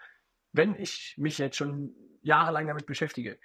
Wenn 0.52 0.74
ich 0.76 1.14
mich 1.18 1.36
jetzt 1.36 1.56
schon 1.56 1.94
jahrelang 2.22 2.66
damit 2.66 2.86
beschäftige, 2.86 3.38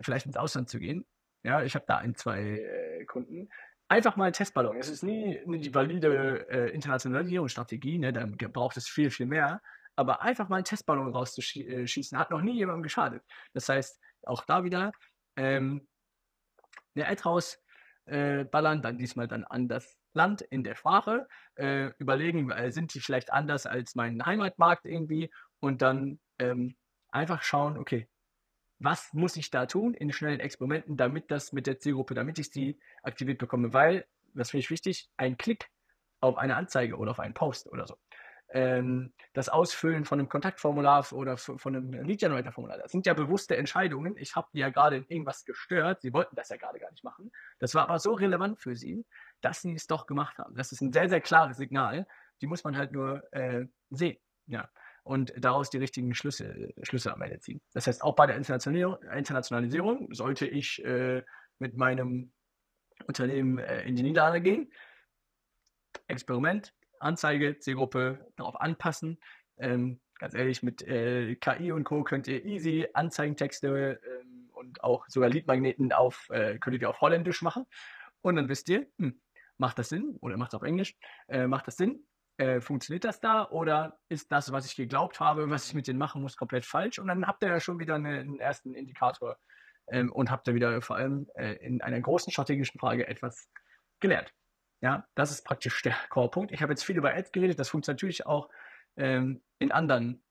vielleicht 0.00 0.26
ins 0.26 0.36
Ausland 0.36 0.68
zu 0.68 0.78
gehen, 0.78 1.06
ja, 1.44 1.62
ich 1.62 1.74
habe 1.74 1.84
da 1.86 1.98
ein, 1.98 2.14
zwei 2.14 2.40
äh, 2.40 3.04
Kunden, 3.04 3.48
einfach 3.88 4.16
mal 4.16 4.26
ein 4.26 4.32
Testballon. 4.32 4.78
Es 4.78 4.88
ist 4.88 5.02
nie 5.02 5.40
die 5.46 5.74
valide 5.74 6.48
äh, 6.48 6.70
Internationalisierungsstrategie, 6.70 7.98
ne, 7.98 8.12
da 8.12 8.26
braucht 8.48 8.76
es 8.76 8.88
viel, 8.88 9.10
viel 9.10 9.26
mehr. 9.26 9.60
Aber 9.96 10.22
einfach 10.22 10.48
mal 10.48 10.56
einen 10.56 10.64
Testballon 10.64 11.12
rauszuschießen, 11.12 12.18
hat 12.18 12.30
noch 12.30 12.40
nie 12.40 12.56
jemandem 12.56 12.82
geschadet. 12.82 13.22
Das 13.52 13.68
heißt, 13.68 14.00
auch 14.24 14.44
da 14.44 14.64
wieder 14.64 14.90
ähm, 15.36 15.86
eine 16.96 17.06
Ad 17.08 17.22
raus, 17.24 17.62
äh, 18.06 18.44
dann 18.50 18.98
diesmal 18.98 19.28
dann 19.28 19.44
an 19.44 19.68
das 19.68 19.96
Land 20.14 20.42
in 20.42 20.64
der 20.64 20.74
Sprache, 20.74 21.28
äh, 21.56 21.90
überlegen, 21.98 22.50
äh, 22.50 22.72
sind 22.72 22.94
die 22.94 23.00
vielleicht 23.00 23.32
anders 23.32 23.66
als 23.66 23.94
mein 23.94 24.24
Heimatmarkt 24.24 24.84
irgendwie 24.84 25.30
und 25.60 25.82
dann 25.82 26.20
ähm, 26.38 26.76
einfach 27.10 27.42
schauen, 27.42 27.78
okay, 27.78 28.08
was 28.84 29.12
muss 29.12 29.36
ich 29.36 29.50
da 29.50 29.66
tun 29.66 29.94
in 29.94 30.12
schnellen 30.12 30.40
Experimenten, 30.40 30.96
damit 30.96 31.30
das 31.30 31.52
mit 31.52 31.66
der 31.66 31.78
Zielgruppe, 31.78 32.14
damit 32.14 32.38
ich 32.38 32.50
sie 32.50 32.78
aktiviert 33.02 33.38
bekomme, 33.38 33.72
weil, 33.72 34.06
das 34.34 34.50
finde 34.50 34.60
ich 34.60 34.70
wichtig, 34.70 35.10
ein 35.16 35.36
Klick 35.36 35.70
auf 36.20 36.36
eine 36.36 36.56
Anzeige 36.56 36.96
oder 36.96 37.12
auf 37.12 37.20
einen 37.20 37.34
Post 37.34 37.66
oder 37.66 37.86
so 37.86 37.96
ähm, 38.54 39.12
das 39.32 39.48
Ausfüllen 39.48 40.04
von 40.04 40.18
einem 40.18 40.28
Kontaktformular 40.28 41.12
oder 41.12 41.36
von 41.36 41.58
einem 41.66 41.92
Lead-Generator-Formular. 41.92 42.78
Das 42.78 42.92
sind 42.92 43.04
ja 43.04 43.12
bewusste 43.12 43.56
Entscheidungen. 43.56 44.16
Ich 44.16 44.36
habe 44.36 44.48
die 44.54 44.60
ja 44.60 44.70
gerade 44.70 44.96
in 44.96 45.04
irgendwas 45.08 45.44
gestört. 45.44 46.02
Sie 46.02 46.12
wollten 46.12 46.36
das 46.36 46.48
ja 46.50 46.56
gerade 46.56 46.78
gar 46.78 46.90
nicht 46.92 47.02
machen. 47.02 47.32
Das 47.58 47.74
war 47.74 47.82
aber 47.82 47.98
so 47.98 48.12
relevant 48.12 48.60
für 48.60 48.76
sie, 48.76 49.04
dass 49.40 49.62
sie 49.62 49.74
es 49.74 49.88
doch 49.88 50.06
gemacht 50.06 50.38
haben. 50.38 50.54
Das 50.54 50.70
ist 50.70 50.80
ein 50.80 50.92
sehr, 50.92 51.08
sehr 51.08 51.20
klares 51.20 51.56
Signal. 51.56 52.06
Die 52.40 52.46
muss 52.46 52.62
man 52.62 52.76
halt 52.76 52.92
nur 52.92 53.24
äh, 53.32 53.66
sehen. 53.90 54.18
Ja. 54.46 54.68
Und 55.04 55.34
daraus 55.36 55.68
die 55.68 55.78
richtigen 55.78 56.14
Schlüsse, 56.14 56.72
Schlüsse 56.82 57.12
am 57.12 57.20
Ende 57.20 57.38
ziehen. 57.38 57.60
Das 57.74 57.86
heißt, 57.86 58.02
auch 58.02 58.16
bei 58.16 58.26
der 58.26 58.36
Internationalisierung 58.36 60.08
sollte 60.12 60.46
ich 60.46 60.82
äh, 60.82 61.22
mit 61.58 61.76
meinem 61.76 62.32
Unternehmen 63.06 63.58
äh, 63.58 63.82
in 63.82 63.96
die 63.96 64.02
Niederlande 64.02 64.40
gehen. 64.40 64.72
Experiment, 66.06 66.74
Anzeige, 67.00 67.58
Zielgruppe 67.58 68.26
darauf 68.36 68.58
anpassen. 68.60 69.20
Ähm, 69.58 70.00
ganz 70.18 70.34
ehrlich, 70.34 70.62
mit 70.62 70.82
äh, 70.82 71.36
KI 71.36 71.72
und 71.72 71.84
Co. 71.84 72.02
könnt 72.02 72.26
ihr 72.26 72.44
easy 72.44 72.88
Anzeigentexte 72.94 74.00
ähm, 74.02 74.48
und 74.52 74.82
auch 74.82 75.06
sogar 75.08 75.28
Leadmagneten 75.28 75.92
auf, 75.92 76.28
äh, 76.30 76.58
könnt 76.58 76.80
ihr 76.80 76.88
auf 76.88 77.00
Holländisch 77.00 77.42
machen. 77.42 77.66
Und 78.22 78.36
dann 78.36 78.48
wisst 78.48 78.70
ihr, 78.70 78.86
hm, 78.98 79.20
macht 79.58 79.78
das 79.78 79.90
Sinn 79.90 80.16
oder 80.20 80.38
macht 80.38 80.52
es 80.52 80.54
auf 80.54 80.62
Englisch, 80.62 80.96
äh, 81.28 81.46
macht 81.46 81.66
das 81.66 81.76
Sinn? 81.76 82.06
Äh, 82.36 82.60
funktioniert 82.60 83.04
das 83.04 83.20
da 83.20 83.48
oder 83.50 84.00
ist 84.08 84.32
das, 84.32 84.50
was 84.50 84.66
ich 84.66 84.74
geglaubt 84.74 85.20
habe, 85.20 85.50
was 85.50 85.68
ich 85.68 85.74
mit 85.74 85.86
denen 85.86 86.00
machen 86.00 86.20
muss, 86.20 86.36
komplett 86.36 86.64
falsch? 86.64 86.98
Und 86.98 87.06
dann 87.06 87.26
habt 87.28 87.42
ihr 87.44 87.48
ja 87.48 87.60
schon 87.60 87.78
wieder 87.78 87.94
eine, 87.94 88.18
einen 88.18 88.40
ersten 88.40 88.74
Indikator 88.74 89.36
ähm, 89.86 90.10
und 90.10 90.32
habt 90.32 90.48
ihr 90.48 90.54
wieder 90.54 90.82
vor 90.82 90.96
allem 90.96 91.28
äh, 91.34 91.52
in 91.64 91.80
einer 91.80 92.00
großen 92.00 92.32
strategischen 92.32 92.80
Frage 92.80 93.06
etwas 93.06 93.48
gelernt. 94.00 94.32
Ja, 94.80 95.06
das 95.14 95.30
ist 95.30 95.44
praktisch 95.44 95.80
der 95.82 95.94
Core-Punkt. 96.10 96.50
Ich 96.50 96.60
habe 96.60 96.72
jetzt 96.72 96.84
viel 96.84 96.96
über 96.96 97.14
Ads 97.14 97.30
geredet, 97.30 97.58
das 97.58 97.68
funktioniert 97.68 98.00
natürlich 98.00 98.26
auch 98.26 98.48
ähm, 98.96 99.40
in 99.60 99.70
anderen, 99.70 100.24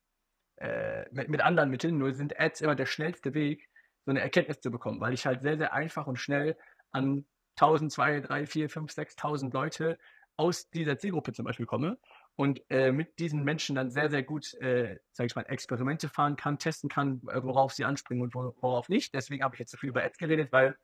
äh, 0.58 1.06
mit, 1.12 1.30
mit, 1.30 1.40
anderen 1.40 1.70
Mitteln, 1.70 1.98
nur 1.98 2.14
sind 2.14 2.38
Ads 2.38 2.62
immer 2.62 2.76
der 2.76 2.86
schnellste 2.86 3.34
Weg, 3.34 3.70
so 4.06 4.12
eine 4.12 4.20
Erkenntnis 4.20 4.60
zu 4.60 4.72
bekommen, 4.72 5.00
weil 5.00 5.14
ich 5.14 5.26
halt 5.26 5.42
sehr, 5.42 5.58
sehr 5.58 5.74
einfach 5.74 6.08
und 6.08 6.18
schnell 6.18 6.58
an 6.92 7.26
1000, 7.56 7.94
2, 7.94 8.20
3, 8.20 8.46
4, 8.46 8.70
5, 8.70 8.92
6.000 8.92 9.54
Leute 9.54 9.98
aus 10.36 10.70
dieser 10.70 10.98
Zielgruppe 10.98 11.34
zum 11.34 11.46
Beispiel 11.46 11.66
komme 11.66 11.98
und 12.36 12.62
äh, 12.70 12.92
mit 12.92 13.20
diesen 13.20 13.44
Menschen 13.44 13.76
dann 13.76 13.92
sehr, 13.92 14.10
sehr 14.10 14.24
gut, 14.24 14.54
äh, 14.56 14.98
sage 15.12 15.28
ich 15.28 15.36
mal, 15.36 15.44
Experimente 15.44 16.10
fahren 16.10 16.36
kann, 16.36 16.58
testen 16.58 16.90
kann, 16.90 17.22
äh, 17.30 17.44
worauf 17.44 17.74
sie 17.74 17.86
anspringen 17.86 18.24
und 18.24 18.34
worauf 18.34 18.90
nicht. 18.90 19.14
Deswegen 19.14 19.44
habe 19.44 19.56
ich 19.56 19.60
jetzt 19.60 19.72
so 19.72 19.78
viel 19.78 19.90
über 19.90 20.04
Ads 20.04 20.18
geredet, 20.18 20.52
weil 20.52 20.76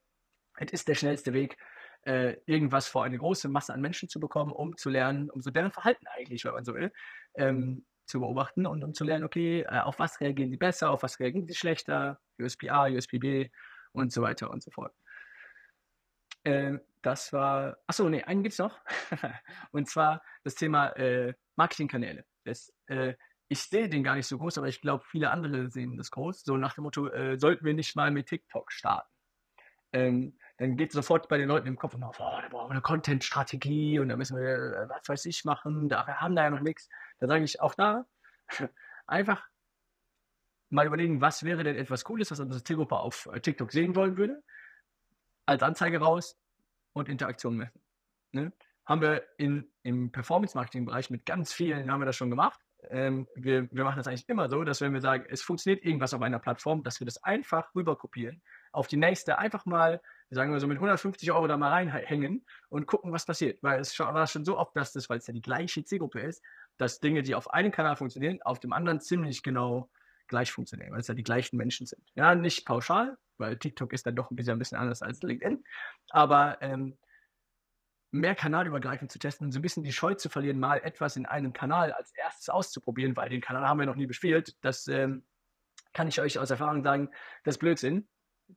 es 0.57 0.71
ist 0.71 0.87
der 0.87 0.95
schnellste 0.95 1.33
Weg, 1.33 1.57
äh, 2.03 2.37
irgendwas 2.45 2.87
vor 2.87 3.03
eine 3.03 3.17
große 3.17 3.49
Masse 3.49 3.73
an 3.73 3.81
Menschen 3.81 4.09
zu 4.09 4.19
bekommen, 4.19 4.51
um 4.51 4.77
zu 4.77 4.89
lernen, 4.89 5.29
um 5.29 5.41
so 5.41 5.49
deren 5.51 5.71
Verhalten 5.71 6.05
eigentlich, 6.07 6.45
wenn 6.45 6.53
man 6.53 6.63
so 6.63 6.73
will, 6.75 6.91
ähm, 7.35 7.85
zu 8.05 8.19
beobachten 8.19 8.65
und 8.65 8.83
um 8.83 8.93
zu 8.93 9.03
lernen, 9.03 9.23
okay, 9.23 9.61
äh, 9.61 9.79
auf 9.79 9.99
was 9.99 10.19
reagieren 10.19 10.49
sie 10.49 10.57
besser, 10.57 10.91
auf 10.91 11.03
was 11.03 11.19
reagieren 11.19 11.47
sie 11.47 11.55
schlechter, 11.55 12.19
USP 12.39 12.69
A, 12.69 12.87
USP 12.87 13.19
B 13.19 13.49
und 13.91 14.11
so 14.11 14.21
weiter 14.21 14.49
und 14.49 14.63
so 14.63 14.71
fort. 14.71 14.93
Äh, 16.43 16.77
das 17.01 17.31
war, 17.31 17.77
achso, 17.87 18.09
nee, 18.09 18.23
einen 18.23 18.43
gibt 18.43 18.53
es 18.53 18.59
noch. 18.59 18.79
und 19.71 19.87
zwar 19.87 20.21
das 20.43 20.55
Thema 20.55 20.89
äh, 20.97 21.33
Marketingkanäle. 21.55 22.25
Das, 22.43 22.73
äh, 22.87 23.13
ich 23.47 23.61
sehe 23.61 23.89
den 23.89 24.03
gar 24.03 24.15
nicht 24.15 24.27
so 24.27 24.37
groß, 24.37 24.57
aber 24.57 24.67
ich 24.67 24.81
glaube, 24.81 25.03
viele 25.07 25.31
andere 25.31 25.69
sehen 25.69 25.97
das 25.97 26.11
groß. 26.11 26.43
So 26.43 26.57
nach 26.57 26.75
dem 26.75 26.83
Motto, 26.83 27.07
äh, 27.07 27.37
sollten 27.37 27.65
wir 27.65 27.73
nicht 27.73 27.95
mal 27.95 28.11
mit 28.11 28.27
TikTok 28.27 28.71
starten? 28.71 29.09
Ähm, 29.91 30.37
dann 30.57 30.77
geht 30.77 30.91
sofort 30.91 31.29
bei 31.29 31.37
den 31.37 31.47
Leuten 31.47 31.67
im 31.67 31.77
Kopf 31.77 31.95
immer, 31.95 32.11
oh, 32.11 32.41
da 32.41 32.47
brauchen 32.49 32.67
wir 32.69 32.73
eine 32.73 32.81
Content-Strategie 32.81 33.99
und 33.99 34.09
da 34.09 34.17
müssen 34.17 34.37
wir, 34.37 34.49
äh, 34.49 34.89
was 34.89 35.07
weiß 35.07 35.25
ich, 35.25 35.45
machen, 35.45 35.89
da 35.89 36.05
haben 36.05 36.35
da 36.35 36.43
ja 36.43 36.49
noch 36.49 36.59
nichts. 36.59 36.89
Da 37.19 37.27
sage 37.27 37.43
ich 37.43 37.61
auch 37.61 37.73
da, 37.73 38.05
einfach 39.07 39.47
mal 40.69 40.85
überlegen, 40.85 41.21
was 41.21 41.43
wäre 41.43 41.63
denn 41.63 41.75
etwas 41.75 42.03
Cooles, 42.03 42.29
was 42.29 42.39
unsere 42.39 42.63
Zielgruppe 42.63 42.97
auf 42.97 43.27
äh, 43.33 43.39
TikTok 43.39 43.71
sehen 43.71 43.95
wollen 43.95 44.17
würde, 44.17 44.43
als 45.47 45.63
Anzeige 45.63 45.99
raus 45.99 46.37
und 46.99 47.09
Interaktion 47.09 47.57
messen. 47.57 47.81
Ne? 48.31 48.53
Haben 48.85 49.01
wir 49.01 49.23
in, 49.37 49.71
im 49.83 50.11
Performance-Marketing-Bereich 50.11 51.09
mit 51.09 51.25
ganz 51.25 51.53
vielen, 51.53 51.91
haben 51.91 52.01
wir 52.01 52.05
das 52.05 52.15
schon 52.15 52.29
gemacht. 52.29 52.59
Ähm, 52.89 53.27
wir, 53.35 53.69
wir 53.71 53.83
machen 53.83 53.97
das 53.97 54.07
eigentlich 54.07 54.27
immer 54.29 54.49
so, 54.49 54.63
dass 54.63 54.81
wenn 54.81 54.93
wir 54.93 55.01
sagen, 55.01 55.25
es 55.29 55.41
funktioniert 55.41 55.83
irgendwas 55.83 56.13
auf 56.13 56.21
einer 56.21 56.39
Plattform, 56.39 56.83
dass 56.83 56.99
wir 57.01 57.05
das 57.05 57.21
einfach 57.23 57.73
rüber 57.75 57.97
kopieren 57.97 58.41
auf 58.71 58.87
die 58.87 58.97
nächste, 58.97 59.37
einfach 59.37 59.65
mal, 59.65 60.01
sagen 60.29 60.51
wir 60.51 60.59
so, 60.59 60.67
mit 60.67 60.77
150 60.77 61.31
Euro 61.31 61.47
da 61.47 61.57
mal 61.57 61.69
reinhängen 61.69 62.45
und 62.69 62.85
gucken, 62.85 63.11
was 63.11 63.25
passiert. 63.25 63.61
Weil 63.61 63.79
es 63.81 63.97
war 63.99 64.27
schon 64.27 64.45
so 64.45 64.57
oft, 64.57 64.75
dass 64.75 64.93
das, 64.93 65.09
weil 65.09 65.17
es 65.17 65.27
ja 65.27 65.33
die 65.33 65.41
gleiche 65.41 65.83
Zielgruppe 65.83 66.21
ist, 66.21 66.43
dass 66.77 66.99
Dinge, 66.99 67.23
die 67.23 67.35
auf 67.35 67.51
einem 67.51 67.71
Kanal 67.71 67.95
funktionieren, 67.95 68.41
auf 68.43 68.59
dem 68.59 68.73
anderen 68.73 69.01
ziemlich 69.01 69.43
genau 69.43 69.89
gleich 70.27 70.51
funktionieren, 70.51 70.91
weil 70.91 70.99
es 70.99 71.07
ja 71.07 71.15
die 71.15 71.23
gleichen 71.23 71.57
Menschen 71.57 71.87
sind. 71.87 72.03
Ja, 72.15 72.35
nicht 72.35 72.65
pauschal, 72.65 73.17
weil 73.39 73.57
TikTok 73.57 73.93
ist 73.93 74.05
dann 74.05 74.15
doch 74.15 74.31
ein 74.31 74.35
bisschen, 74.35 74.53
ein 74.53 74.59
bisschen 74.59 74.77
anders 74.77 75.01
als 75.01 75.21
LinkedIn, 75.21 75.63
aber 76.09 76.61
ähm, 76.61 76.97
mehr 78.11 78.35
kanalübergreifend 78.35 79.11
zu 79.11 79.19
testen 79.19 79.45
und 79.45 79.51
so 79.51 79.59
ein 79.59 79.61
bisschen 79.61 79.83
die 79.83 79.91
Scheu 79.91 80.15
zu 80.15 80.29
verlieren, 80.29 80.59
mal 80.59 80.77
etwas 80.77 81.15
in 81.15 81.25
einem 81.25 81.53
Kanal 81.53 81.91
als 81.91 82.11
erstes 82.15 82.49
auszuprobieren, 82.49 83.15
weil 83.15 83.29
den 83.29 83.41
Kanal 83.41 83.67
haben 83.67 83.79
wir 83.79 83.85
noch 83.85 83.95
nie 83.95 84.07
bespielt. 84.07 84.55
Das 84.61 84.87
ähm, 84.87 85.25
kann 85.93 86.07
ich 86.07 86.19
euch 86.19 86.39
aus 86.39 86.49
Erfahrung 86.49 86.83
sagen, 86.83 87.09
das 87.43 87.55
ist 87.55 87.59
Blödsinn. 87.59 88.07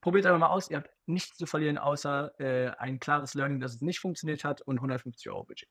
Probiert 0.01 0.25
einfach 0.25 0.39
mal 0.39 0.49
aus, 0.49 0.71
ihr 0.71 0.79
habt 0.79 0.91
nichts 1.07 1.37
zu 1.37 1.45
verlieren, 1.45 1.77
außer 1.77 2.33
äh, 2.41 2.71
ein 2.79 2.99
klares 2.99 3.35
Learning, 3.35 3.61
dass 3.61 3.75
es 3.75 3.83
nicht 3.83 4.01
funktioniert 4.01 4.43
hat 4.43 4.63
und 4.63 4.77
150 4.77 5.29
Euro 5.29 5.45
Budget. 5.45 5.69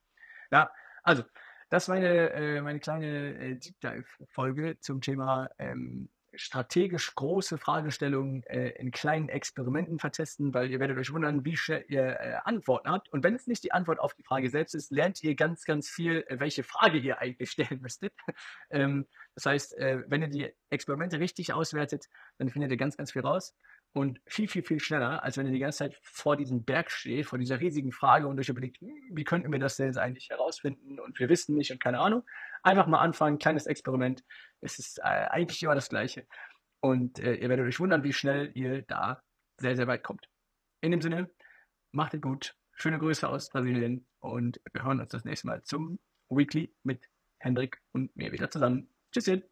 Ja, 0.51 0.69
also 1.01 1.23
das 1.69 1.87
war 1.87 1.95
meine, 1.95 2.29
äh, 2.31 2.61
meine 2.61 2.79
kleine 2.79 3.35
äh, 3.39 3.55
Deep 3.55 3.79
Dive-Folge 3.79 4.77
zum 4.79 5.01
Thema 5.01 5.49
ähm, 5.57 6.09
strategisch 6.33 7.13
große 7.15 7.57
Fragestellungen 7.57 8.43
äh, 8.43 8.69
in 8.71 8.91
kleinen 8.91 9.29
Experimenten 9.29 10.00
vertesten, 10.00 10.53
weil 10.53 10.71
ihr 10.71 10.79
werdet 10.79 10.97
euch 10.97 11.11
wundern, 11.11 11.45
wie 11.45 11.57
schnell 11.57 11.85
ihr 11.88 12.19
äh, 12.19 12.38
Antworten 12.43 12.89
habt. 12.89 13.09
Und 13.09 13.23
wenn 13.23 13.35
es 13.35 13.47
nicht 13.47 13.63
die 13.63 13.71
Antwort 13.71 14.00
auf 14.00 14.13
die 14.13 14.23
Frage 14.23 14.50
selbst 14.50 14.75
ist, 14.75 14.91
lernt 14.91 15.21
ihr 15.23 15.35
ganz, 15.35 15.65
ganz 15.65 15.89
viel, 15.89 16.23
äh, 16.27 16.39
welche 16.39 16.63
Frage 16.63 16.97
ihr 16.97 17.19
eigentlich 17.19 17.51
stellen 17.51 17.79
müsstet. 17.81 18.13
ähm, 18.69 19.07
das 19.35 19.45
heißt, 19.45 19.77
äh, 19.77 20.03
wenn 20.07 20.21
ihr 20.21 20.29
die 20.29 20.53
Experimente 20.69 21.19
richtig 21.19 21.53
auswertet, 21.53 22.07
dann 22.38 22.50
findet 22.50 22.71
ihr 22.71 22.77
ganz, 22.77 22.97
ganz 22.97 23.11
viel 23.11 23.21
raus 23.21 23.55
und 23.93 24.21
viel, 24.25 24.48
viel, 24.48 24.63
viel 24.63 24.79
schneller, 24.79 25.24
als 25.24 25.38
wenn 25.38 25.45
ihr 25.45 25.51
die 25.51 25.60
ganze 25.60 25.79
Zeit 25.79 26.00
vor 26.01 26.38
diesem 26.38 26.63
Berg 26.63 26.91
steht, 26.91 27.25
vor 27.25 27.39
dieser 27.39 27.60
riesigen 27.60 27.91
Frage 27.91 28.27
und 28.27 28.39
euch 28.39 28.50
überlegt, 28.50 28.79
hm, 28.79 28.89
wie 29.12 29.24
könnten 29.24 29.51
wir 29.51 29.60
das 29.60 29.75
denn 29.75 29.88
jetzt 29.88 29.98
eigentlich 29.98 30.29
herausfinden 30.29 31.00
und 31.00 31.19
wir 31.19 31.29
wissen 31.29 31.55
nicht 31.55 31.71
und 31.71 31.81
keine 31.81 32.00
Ahnung. 32.00 32.24
Einfach 32.63 32.88
mal 32.88 33.00
anfangen, 33.00 33.39
kleines 33.39 33.65
Experiment. 33.65 34.24
Es 34.62 34.79
ist 34.79 35.00
äh, 35.00 35.01
eigentlich 35.01 35.62
immer 35.63 35.75
das 35.75 35.89
Gleiche. 35.89 36.25
Und 36.79 37.19
äh, 37.19 37.36
ihr 37.36 37.50
werdet 37.50 37.67
euch 37.67 37.79
wundern, 37.79 38.03
wie 38.03 38.13
schnell 38.13 38.51
ihr 38.55 38.83
da 38.83 39.21
sehr, 39.57 39.75
sehr 39.75 39.88
weit 39.88 40.03
kommt. 40.03 40.29
In 40.81 40.91
dem 40.91 41.01
Sinne, 41.01 41.29
macht 41.91 42.13
es 42.13 42.21
gut. 42.21 42.55
Schöne 42.74 42.98
Grüße 42.98 43.27
aus 43.27 43.50
Brasilien 43.50 44.07
und 44.19 44.60
wir 44.71 44.83
hören 44.83 45.00
uns 45.00 45.12
das 45.12 45.25
nächste 45.25 45.48
Mal 45.48 45.62
zum 45.63 46.00
Weekly 46.29 46.74
mit 46.83 47.10
Hendrik 47.39 47.81
und 47.91 48.15
mir 48.15 48.31
wieder 48.31 48.50
zusammen. 48.50 48.89
Tschüsschen. 49.12 49.50